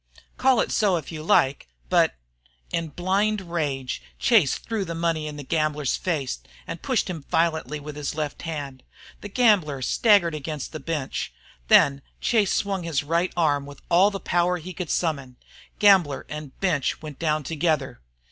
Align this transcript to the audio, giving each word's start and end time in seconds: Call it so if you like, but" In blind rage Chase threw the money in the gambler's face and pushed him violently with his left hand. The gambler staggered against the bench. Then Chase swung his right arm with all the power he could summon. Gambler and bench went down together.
Call 0.35 0.59
it 0.61 0.71
so 0.71 0.95
if 0.97 1.11
you 1.11 1.21
like, 1.21 1.67
but" 1.87 2.15
In 2.73 2.87
blind 2.87 3.39
rage 3.51 4.01
Chase 4.17 4.57
threw 4.57 4.83
the 4.83 4.95
money 4.95 5.27
in 5.27 5.35
the 5.37 5.43
gambler's 5.43 5.95
face 5.95 6.39
and 6.65 6.81
pushed 6.81 7.07
him 7.07 7.21
violently 7.29 7.79
with 7.79 7.95
his 7.95 8.15
left 8.15 8.41
hand. 8.41 8.81
The 9.21 9.29
gambler 9.29 9.83
staggered 9.83 10.33
against 10.33 10.71
the 10.71 10.79
bench. 10.79 11.31
Then 11.67 12.01
Chase 12.19 12.51
swung 12.51 12.81
his 12.81 13.03
right 13.03 13.31
arm 13.37 13.67
with 13.67 13.79
all 13.89 14.09
the 14.09 14.19
power 14.19 14.57
he 14.57 14.73
could 14.73 14.89
summon. 14.89 15.35
Gambler 15.77 16.25
and 16.27 16.59
bench 16.59 17.03
went 17.03 17.19
down 17.19 17.43
together. 17.43 18.01